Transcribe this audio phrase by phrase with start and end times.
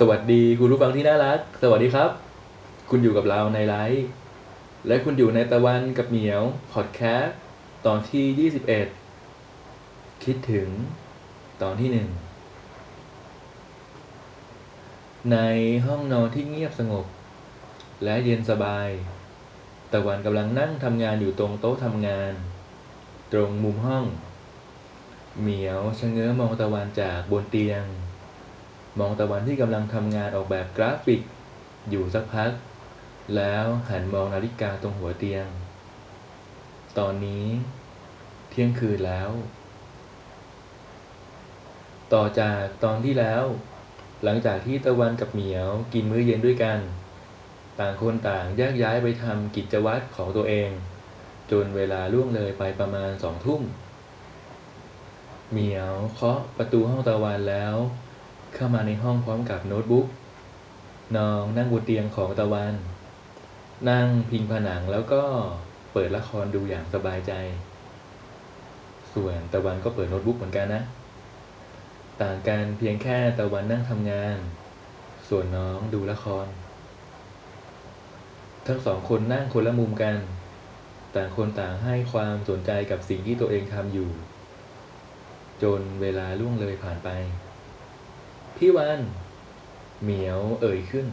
[0.00, 2.10] สวัสดีคุณผู้ฟังที่น่ารัก สวัสดีครับ
[2.90, 4.06] คุณอยู่กับเราในไลฟ์
[4.86, 6.42] และคุณอยู่ในตะวันกับเหมียว
[6.72, 7.36] พอดแคสต์
[7.86, 8.50] ตอนที่
[9.36, 10.68] 21 คิดถึง
[11.62, 12.08] ตอนที่หนึ่ง
[15.32, 15.38] ใน
[15.86, 17.06] ห้องนอนที่เงียบสงบ
[18.04, 18.88] และเย็นสบาย
[19.92, 22.32] ตะวันกำลังนั่งทำงานอยู่ตรงโต๊ะทำงาน
[23.32, 24.04] ตรงมุมห้อง
[25.40, 27.84] เหมียวชะเง้อมองตะวันจากบนเตียง
[28.98, 31.20] มองตะวันที่กำลังทำงานออกแบบกราฟิก
[31.90, 32.50] อยู่สักพัก
[33.36, 35.46] แล้วหันมองนาฬิกาตรงหัวเตียง
[36.98, 37.46] ตอนนี้
[38.50, 39.30] เที่ยงคืนแล้ว
[42.12, 43.44] ต่อจากตอนที่แล้ว
[44.24, 46.78] หลังจากที่ตะวันกับเหมียวกินมื้อเย็นด้วยกัน
[47.80, 50.70] ต่างคนต่างแยกย้ายไปทำกิจวัตรของตัวเอง
[51.50, 53.62] จนเวลาล่วงเลยไปประมาณสองทุ่ม
[55.50, 57.74] เหมียวเคาะประตูห้องตะวันแล้ว
[58.54, 60.06] เข้ามาในห้องพร้อมกับโน้ตบุ๊ก
[61.16, 62.74] น้องนั่งบนเตียงของตะวัน
[63.90, 65.22] นั่งพิงผนังแล้วก็
[65.92, 67.32] เปิดละครดูอย่างสบายใจ
[69.14, 70.82] ส่วนตะวันก็เปิดโน้ตบุ๊กเหมือนกันนะ
[72.22, 74.36] ต่างกันเพียงแค่ตะวันนั่งทำงาน
[75.28, 76.46] ส่วนน้องดูละคร
[78.66, 80.18] ทั้งสองคนนั่งคนละมุมกัน
[81.14, 84.10] ต่างคนต่างให้ความสนใจกับสิ่งที่ตัวเองทำอยู่
[85.62, 87.08] จนเวลาล่วงเลยผ่านไป
[88.56, 89.00] พี่วัน
[90.02, 91.06] เหมียวเอ่ยขึ้น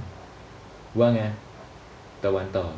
[0.99, 1.21] ว่าไง
[2.23, 2.73] ตะวันตอบ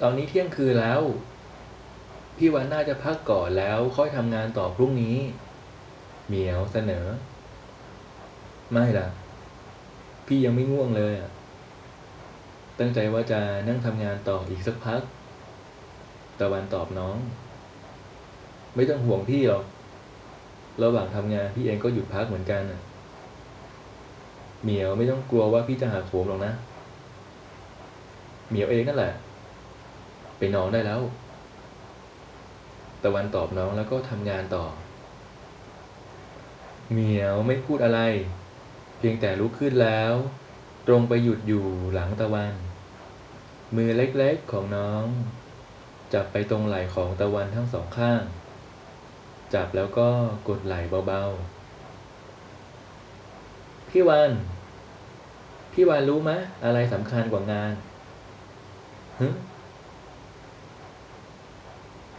[0.00, 1.02] ตอนนี้เที่ยงคืนแล้ว
[2.36, 5.16] พี่วันน่าจะพักก่อนแล้วค่อยทำงานต่อพรุ่งนี้
[6.26, 7.06] เหมียวเสนอ
[8.72, 9.06] ไม่ล่ะ
[10.26, 11.30] พี่ยังไม่ง่วงเลยอะ
[12.78, 15.02] ตั้งใจว่าจะนั่งทำงานต่ออีกสักพัก
[16.40, 17.16] ตะวันตอบน้อง
[18.74, 19.64] ไม่ต้องห่วงพี่หรอก
[20.82, 22.80] ระหว่างทำงานพี่เองก็หยุดพักเหมือนกันนะ
[24.62, 26.52] เหมียวไม่ต้องกลัวว่าพี่จะหาโขมหรอกนะ
[28.48, 29.14] เหมียวเองนั่นแหละ
[30.38, 31.00] ไปนอนได้แล้ว
[33.04, 34.64] ตะวันตอบน้องแล้วก็ทำงานต่อ
[36.92, 38.00] เหมียวไม่พูดอะไร
[38.98, 40.12] เพียงแต่ลุกขึ้นแล้ว
[40.86, 42.54] ตรงไปหยุดอยู่หลังตะวัน
[43.76, 45.04] มือเล็กๆของน้อง
[46.12, 48.22] จับไปตรงไหล่ของตะวันทั้งสองข้าง
[49.52, 50.08] จับแล้วก็
[50.48, 54.30] กดไหล่เบาๆ พี่วัน
[55.72, 56.30] พี่วันรู้ไหม
[56.64, 57.72] อะไรสำคัญกว่างาน
[59.20, 59.28] ฮึ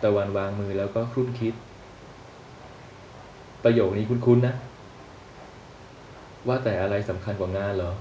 [0.03, 1.53] ตะวันวางมือแล้วก็ครุ่นคิด
[3.63, 4.55] ประโยคนี้คุ้นๆนะ
[6.47, 7.91] ว่าแต่อะไรสำคัญกว่างานเหรอ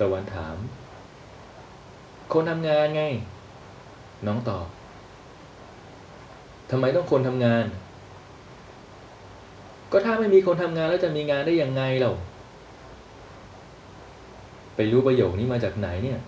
[0.00, 0.56] ตะวันถาม
[2.32, 3.02] คนทำงานไง
[4.26, 4.66] น้องตอบ
[6.70, 7.64] ทำไมต้องคนทำงาน
[9.92, 12.10] ก็ถ้าไม่มีคนทำงานแล้วจะมีงานได้ยังไงเรา
[14.76, 16.20] ไปรู้ประโยคนี้มาจากไหนเนี่ย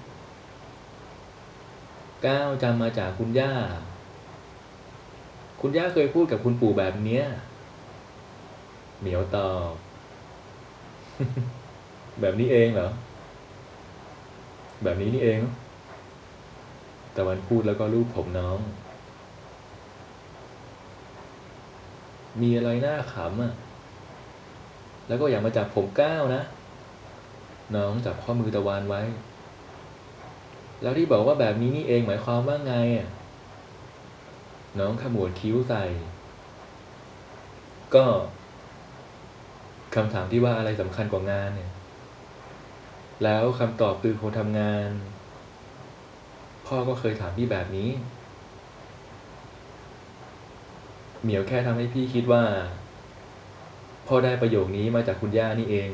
[2.27, 3.53] ก้าวจำมาจากคุณย่า
[5.61, 7.25] คุณย่าเคยพูดกับคุณปู่แบบเนี้ย
[9.01, 9.73] เหมียวตอบ
[12.21, 12.89] แบบนี้เองเหรอ
[14.83, 15.41] แบบนี้นี่เอง
[17.13, 18.59] แตะวันพูดแล้วก็ลูบผมน้อง
[22.43, 23.53] มีอะไรน่าขำอะ
[25.09, 26.43] แล้วก็อย่ามาจับผมก้าวนะ
[27.77, 29.03] น้องจับข้อมือตะวันไว้
[30.83, 33.09] แล้วที่บอกว่าแบบนี้นี่เองหมายความว่าไงอะ
[34.79, 35.85] น้องขมวดคิ้วใส่
[37.95, 38.05] ก็
[39.95, 41.71] คำถามที่ว่าอะไรสำคัญกว่างานเนี่ย
[43.25, 44.91] แล้วคำตอบคือคนทำงาน
[46.67, 47.91] พ่อก็เคยถามพี่แบบนี้
[51.23, 52.45] เหมียวแค่ทำให้พี่คิดว่า
[54.07, 55.91] พ่อได้ประโยคนี้มาจากคุณย่านี่เอง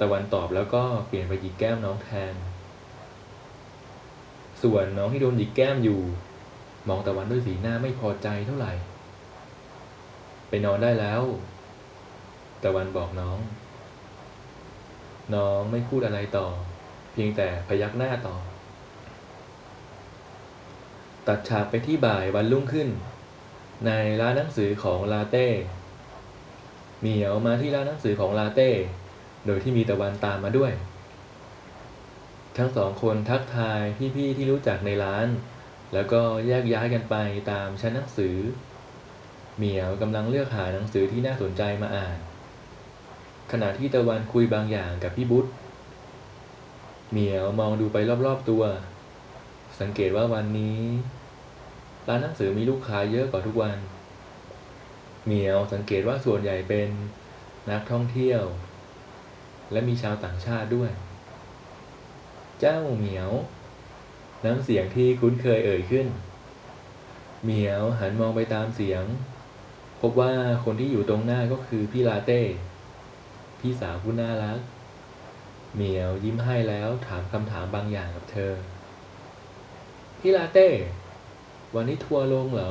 [0.00, 2.34] ตะวันตอบแล้วก็เปลี่ยนไปหยิกแก้มน้องแทน
[4.62, 6.00] ส่วนน้องที่โดนหยิกแก้มอยู่
[6.88, 8.72] มองตะวันด้วยสีหน้าไม่พอใจเท่าไหร่
[10.48, 11.22] ไปนอนได้แล้ว
[12.64, 13.38] ตะวันบอกน้อง
[15.34, 16.46] น้องไม่พูดอะไรต่อ
[17.12, 18.36] เพียงแต่พยักหน้าต่อ
[21.26, 22.88] ตัดฉากไปที่บ่ายวันรุ่งขึ้น
[23.86, 25.46] ในร้านหนังสือของลาเต้
[27.00, 28.70] เหมียวมาที่ร้านหนังสือของลาเต้
[29.46, 30.72] โดยที่มีตะวันตามมาด้วย
[32.58, 33.82] ทั้งสองคนทักทาย
[34.16, 35.28] พี่ๆที่รู้จักในร้าน
[35.94, 37.16] แล้วก็แยกย้ายกันไป
[37.50, 38.36] ตามชั้นหนังสือ
[39.56, 42.18] เหมียวกำลังเลือกหาหนังสือที่น่าสนใจมาอ่าน
[43.52, 45.46] ขณะที่ตะวันคุยบางอย่างกับพี่บุ๊ท
[47.10, 47.96] เหมียวมองดูไป
[48.26, 48.62] รอบๆตัว
[49.80, 50.80] สังเกตว่าวันนี้
[52.08, 53.78] ร้านหนังสือมีลูกค้าเยอะกว่าทุกวัน
[55.24, 56.88] เหมียวสังเกตว่าส่วนใหญ่เป็น
[57.70, 58.42] นักท่องเที่ยว
[59.72, 60.90] และมีชาวต่างชาติด้วย
[62.60, 63.30] เจ้าเหมียว
[64.44, 66.06] น้ำเสียงที่คุ้นเคยเอ่ยขึ้น
[67.44, 69.04] เหมียวหันมองไปตามเสียง
[70.00, 70.32] พบว่า
[70.64, 72.40] คนที่อยู่ตรงหน้าก็คือพี่ลาเต้
[73.60, 74.58] พี่สาวผู้น่ารัก
[75.74, 78.52] เหมียวยิ้มให้แล้วถามคำถามบางอย่างกับเธอ
[80.20, 80.68] พี่ลาเต้
[81.74, 82.70] วันนี้ทัวร์ลงเหรอ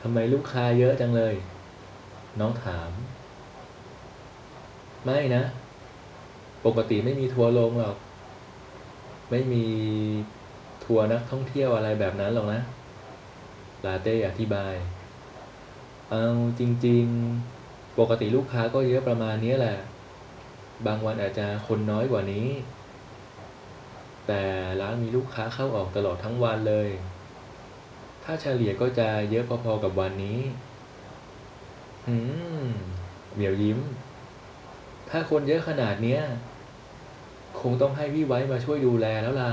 [0.00, 1.34] ทำไมลูกค้าเยอะจังเลย
[2.40, 2.90] น้องถาม
[5.04, 5.42] ไม่นะ
[6.64, 7.96] ปกติไม่มีทัวร์ลงหรอก
[9.30, 9.64] ไม่มี
[10.84, 12.60] ทัวร์นักท่องเที่ยวอะไรแบบนั้นหรอกนะ
[13.84, 14.74] ลาเต้อธิบาย
[16.10, 16.24] เอา
[16.58, 17.04] จริง
[17.52, 19.78] ๆ ปกติลูกค้าก็เยอะประมาณนี้แหละ
[20.86, 22.46] บางวันอาจจะคนน้อยกว่านี้
[24.26, 24.42] แต่
[24.80, 26.88] ร้านมีลูกค้าเข้าออกตลอดทั้งวันเลย
[28.30, 30.38] ถ้าเฉลี่ยก็จะเยอะพอๆกับวันนี้
[32.08, 32.16] อื
[32.64, 32.66] ม
[33.34, 33.78] เหมียวยิ้ม
[35.10, 36.20] ถ้าคนเยอะขนาดเนี้ย
[37.60, 39.52] คงต้องให้พี่ไว้มาช่วยดูแลแล้วล่ะ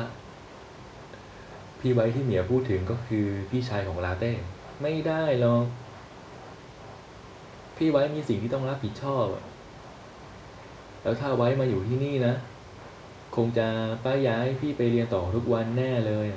[1.79, 4.31] พี่ไว้ที่เหมียวพูดถึงก็คือพี่ชายของลาเต้
[4.81, 5.65] ไม่ได้หรอก
[7.77, 9.25] พี่ไว้มีสิ่งที่ต้องรับผิดชอบ
[11.01, 12.35] แล้วถ้าไว้มาอยู่ที่นี่นะ
[13.35, 13.67] คงจะ
[14.03, 16.29] ป้าย้ายพี่ไปเรียนต่อทุกวันแน่เลย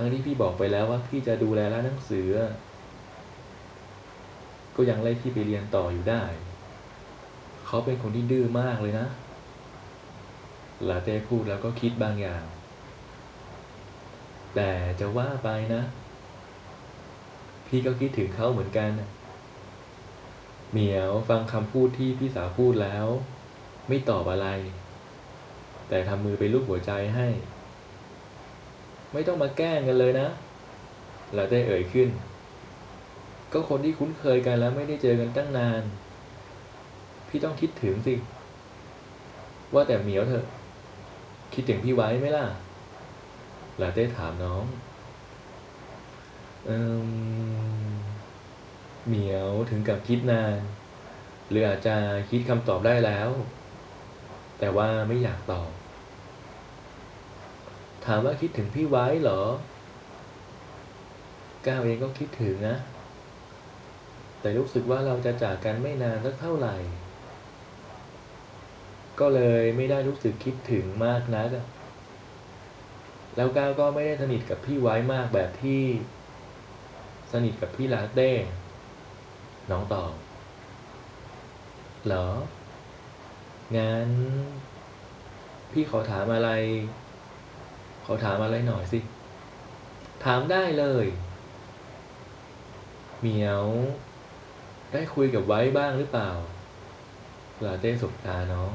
[0.00, 2.28] ทั้งที่พี่บอกไปแล้วว่าพี่จะดูแลร้านหนังสือ
[4.76, 6.22] ก็ยังไล่พี่ไปเรียนต่ออยู่ได้
[7.66, 9.06] เขาเป็นคนที่ดื้อมากเลยนะ
[10.88, 12.44] ลาเต้พูดแล้วก็คิดบางอย่าง
[14.54, 15.82] แต่จะว่าไปนะ
[17.66, 18.90] พี่ก็คิดถึงเขาเหมือนกัน
[20.70, 23.06] เหมียวฟังคำพูดที่พี่สาวพูดแล้ว
[23.88, 24.48] ไม่ตอบอะไร
[25.88, 27.26] แต่ทำมือไปลูบหัวใจให้
[29.12, 30.28] ไม่ต้องมาแกล้งกันเลยนะ
[31.36, 32.08] ลาเต้เอ่ยขึ้น
[33.52, 35.82] ก็คนที่คุ้นเคยกันแล้วไม่ได้เจอกันตั้งนาน
[37.28, 38.14] พี่ต้องคิดถึงสิ
[39.74, 40.44] ว่าแต่เหมียวเถอะ
[41.54, 42.46] คิดถึงพี่ไว้ไหมล่ะ
[43.80, 44.64] ลาเต้ถามน้อง
[46.66, 46.70] เอ
[47.06, 47.08] ม
[49.06, 50.56] เหมียวถึงกับคิดนาน
[51.48, 51.96] หรืออาจจะ
[52.30, 53.30] คิดคำตอบได้แล้ว
[54.58, 55.70] แต่ว่าไม่อยากตอบ
[58.08, 59.42] ถามว่าคิดถึงพี่ไว้เหรอ
[61.66, 62.76] ก้าวเองก็คิดถึงนะ
[64.40, 66.76] แต่รู้สึกว่าเราจะจากกันไม่นานสักเท่าไหร่
[69.20, 71.48] ก็เลยไม่ได้รู้สึกคิดถึงมากนัก
[73.36, 75.82] แล้วก้าวก็ไม่ได้สนิทกับพี่ไว้มากแบบที่
[77.32, 78.32] สนิทกับพี่ลาเต้
[79.70, 80.12] น้องตอบ
[82.06, 82.28] เหรอ
[83.76, 84.08] งั้น
[85.72, 86.50] พี่ขอถามอะไร
[88.10, 88.98] ขอถามอะไรหน่อยสิ
[90.24, 91.06] ถามได้เลย
[93.20, 93.64] เหมียว
[94.92, 96.30] ได้คุยกับไว้บ้างหรือเปล่า
[97.64, 98.72] ลาเต้สบตาน้อง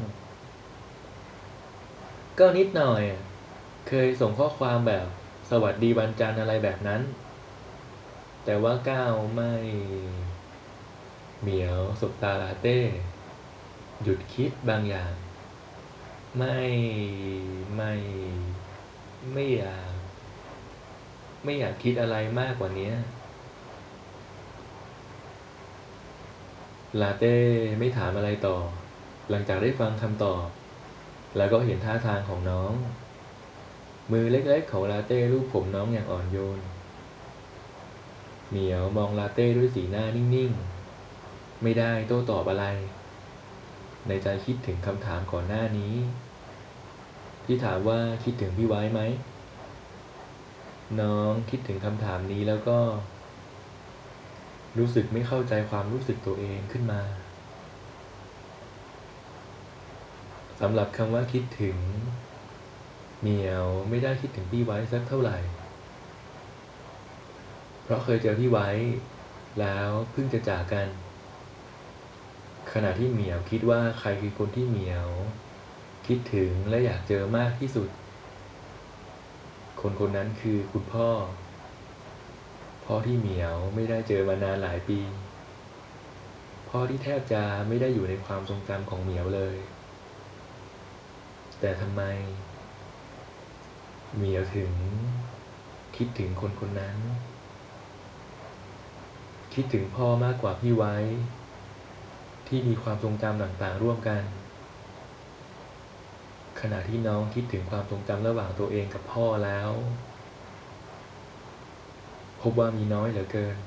[2.39, 3.03] ก็นิดหน่อย
[3.87, 5.07] เคยส่งข้อความแบบ
[5.49, 7.01] สวัสดีวันจันทร์อะไรแบบนั้น
[8.45, 9.53] แต่ว่าก้าวไม่
[11.41, 12.79] เหมียวสบตาลาเต้
[14.03, 15.13] หยุดคิดบางอย่าง
[16.37, 16.59] ไม่
[17.75, 17.93] ไม่
[19.31, 19.91] ไม่อยาก
[21.43, 22.91] ไม่อยากคิดอะไรมากกว่านี้
[27.01, 27.35] ลาเต้
[27.79, 28.57] ไม่ถามอะไรต่อ
[29.29, 30.45] หลังจากได้ฟังคำตอบ
[31.37, 32.73] แล้วก็เห็นท่าทางของน้อง
[34.11, 36.59] มือเล็กๆของลาเต้ลูบผมน้องอย่างอ่อนโยน
[38.49, 42.65] เหมียวมองลาเต้ด้วยสีหน้านิ่งๆ ไม่ได้โต้ตอบอะไร
[44.07, 45.95] ในใจคิดถึงคำถามก่อนหน้านี้
[47.45, 49.01] ที่ถามว่าคิดถึงพี่ไว้ไหม
[51.01, 52.79] น้องคิดถึงคำถามนี้แล้วก็
[54.79, 57.01] รู้สึกไม่เข้าใจความรู้สึกตัวเองขึ้นมา
[60.61, 61.77] สำหรับคำว่าคิดถึง
[63.19, 65.37] เหมียวไม่ได้คิดถึงพี่ไว้สักเท่าไหร่
[67.83, 68.69] เพราะเคยเจอพี่ไว้
[69.59, 70.87] แล้วเพิ่งจะจากกัน
[72.73, 75.07] ขณะที่เหมียวคิดว่าใครคือคนที่เหมียว
[76.07, 77.89] คิดถึงและอยากเจอมากที่สุด
[79.81, 81.09] คนคนนั้นคือคุณพ่อ
[82.85, 84.99] พ่อที่เหมียวไม่ได้เจอมานานหลายปี
[86.69, 89.57] พ่อที่แทบจะไม่ได้อยู่ในความทรงจำของเหมียวเลย
[91.59, 92.01] แต่ทำไม
[94.15, 94.71] เหมียวถึง
[95.95, 96.97] คิดถึงคนคนนั้น
[99.53, 100.95] คิดถึงพ่อมากกว่าพี่ไว้
[102.47, 104.23] ที่มีความทรงจำต่างๆร่วมกัน
[106.65, 109.71] ขณะที่น้องคิดถึงความทรงจำระหว่างตัวเองกับพ่อแล้ว
[112.41, 113.57] พบว่ามีน้อยเหลือเกิน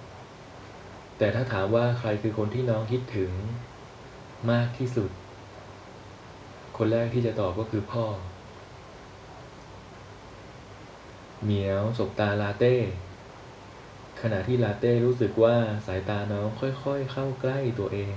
[1.19, 3.31] แต่ถ้าถามว่าใครคือคนที่น้องคิดถึง
[4.51, 5.11] มากที่สุด
[6.77, 8.07] คนแรกที่จะตอบก็คือพ่อ
[11.43, 12.77] เหมียวสบตาลาเต้
[14.23, 18.15] ขณะที่ลาเต้รู้สึกว่าสายตาน้องค่อยๆเข้าใกล้ตัวเอง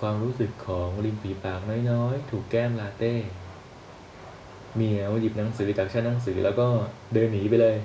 [0.00, 1.60] ความรู้สึกของริมฝีปาก
[1.90, 3.14] น้อยๆ ถูกแก้มลาเต้
[4.76, 6.68] เมียวหยิบหนังสือจากชั้นหนังสือแล้วก็
[7.14, 7.76] เดินหนีไปเลย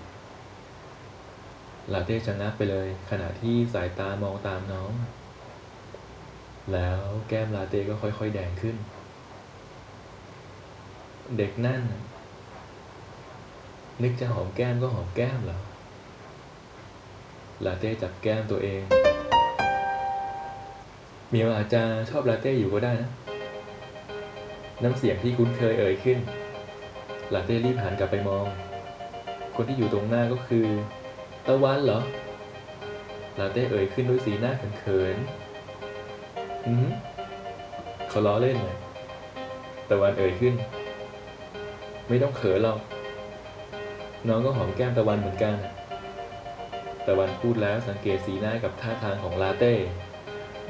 [1.94, 4.92] ลาเต้ชะงักไปเลย ขณะที่สายตามองตามน้อง
[6.74, 8.76] แล้วแก้มลาเต้ก็ค่อยๆ แดงขึ้น
[11.38, 11.82] เด็กนั่น
[14.04, 15.60] นึกจะหอมแก้มก็หอมแก้มเหรอ
[17.66, 18.82] ลาเต้จับแก้มตัวเอง
[21.34, 23.10] มียวอาจจะชอบลาเต้อยู่ก็ได้นะ
[24.84, 26.18] น้ำเสียงที่คุ้นเคยเอ่ยขึ้น
[27.34, 28.46] ลาเต้รีบหันกลับไปมอง
[29.56, 30.66] คนที่อยู่ตรงหน้าก็คือ
[31.48, 32.00] ตะวันเหรอ
[33.40, 36.88] ลาเต้เอ่ยขึ้นด้วยสีหน้าเขินๆอืม
[38.10, 38.78] เขาล้อเล่นเลย
[39.90, 40.54] ตะวันเอ่ยขึ้น
[42.10, 42.80] ไม่ต้องเขินหรอก
[44.28, 45.56] น้องก็หอมแก้มตะวันเหมือนกัน
[47.08, 49.74] ตะวันพูดแล้วสังเกตสีหน้ากับท่าทางของลาเต้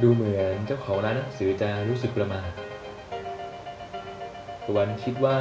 [0.03, 2.49] ดูเหมือนเจ้าของร้านหนังสือจะรู้สึกประมาท
[4.75, 5.39] วันคิดว่า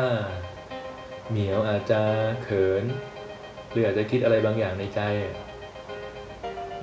[1.29, 2.01] เหมียวอาจจะ
[2.43, 2.85] เขิน
[3.71, 5.01] หรืออาจจะคิดอะไรบางอย่างในใจ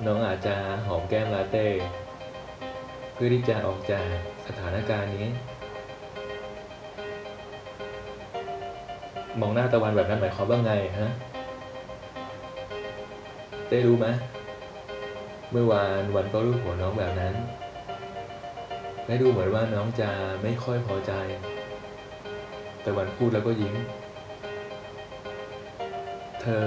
[0.06, 0.54] น้องอาจจะ
[0.86, 1.66] หอมแก้มลาเต้
[3.12, 4.10] เพื่อที่จะออกจาก
[4.46, 5.26] สถานการณ์นี้
[9.40, 11.10] มองหน้าตะวันแบบนั้นหมายความว่าไงฮะ
[13.68, 14.06] เต้รู้ไหม
[15.52, 17.34] เมื่อวานวันก็รูปหัวน้องแบบนั้น
[19.08, 20.10] และดูเหมือนว่าน้องจะ
[20.42, 21.12] ไม่ค่อยพอใจ
[22.82, 23.74] แต่วันพูดแล้วก็ยิ้ม
[26.40, 26.66] เธอ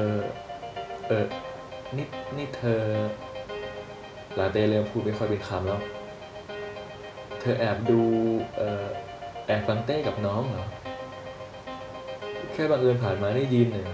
[1.08, 1.26] เออ
[1.98, 2.08] นี่
[2.38, 2.82] นี่เธอ
[4.40, 5.82] ลาเต้เริ่มพูดไม่ค่อยเป็นคำแล้ว
[7.40, 8.02] เธอแอบดู
[8.58, 8.86] เออ
[9.46, 10.66] แอบฟังเต้กับน้องเหรอ
[12.54, 13.88] แค่บังเอิญผ่านมาได้ยินเนี่ย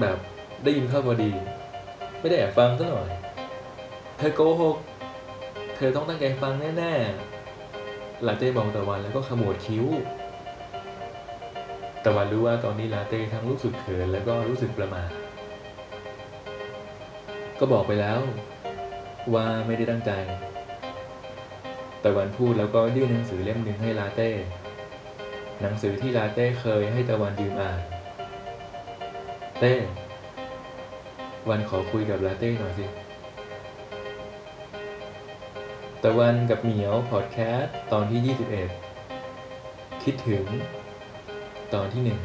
[0.00, 0.16] แบบ
[0.64, 1.30] ได้ยินเข้าพอดี
[2.20, 3.08] ไม่ได้แอบฟังซะหน่อย
[4.18, 4.76] เธอโกหก
[5.82, 9.84] ธอต้องตั้งใจฟังแน่ๆลาเต้มองตะวันแล้วก็ขมวดคิ้ว
[12.04, 15.10] ตะวันรู้ว่าตอนนี้ลาเต้ทั้งรู้สึกเขินแล้วก็รู้สึกประหมาท
[17.58, 18.20] ก็บอกไปแล้ว
[19.34, 20.10] ว่าไม่ได้ตั้งใจ
[22.04, 24.30] ตะวันพูดแล้วก็ยื่นหนังสือเล่มหนึ่งให้ลาเต้
[25.60, 27.80] หนังสือที่ลาเต้เคยให้ตะวันยืมอ่าน
[29.60, 29.74] เต้
[31.48, 33.01] วันขอคุยกับลาเต้หน่อยสิ
[36.06, 38.36] ตะวันกับเหมียวพอดแคสต์ตอนที่
[39.02, 40.44] 21 คิดถึง
[41.74, 42.20] ตอนที่หนึ่ง